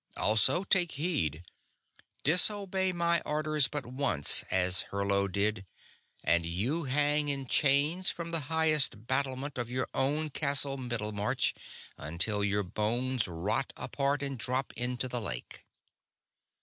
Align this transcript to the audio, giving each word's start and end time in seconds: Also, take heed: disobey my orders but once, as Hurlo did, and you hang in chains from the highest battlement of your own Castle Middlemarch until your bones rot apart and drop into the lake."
Also, 0.17 0.63
take 0.63 0.93
heed: 0.93 1.43
disobey 2.23 2.91
my 2.91 3.21
orders 3.23 3.67
but 3.67 3.85
once, 3.85 4.43
as 4.49 4.85
Hurlo 4.89 5.27
did, 5.31 5.63
and 6.23 6.43
you 6.43 6.85
hang 6.85 7.29
in 7.29 7.45
chains 7.45 8.09
from 8.09 8.31
the 8.31 8.39
highest 8.49 9.05
battlement 9.05 9.59
of 9.59 9.69
your 9.69 9.87
own 9.93 10.31
Castle 10.31 10.77
Middlemarch 10.77 11.53
until 11.99 12.43
your 12.43 12.63
bones 12.63 13.27
rot 13.27 13.73
apart 13.77 14.23
and 14.23 14.39
drop 14.39 14.73
into 14.73 15.07
the 15.07 15.21
lake." 15.21 15.67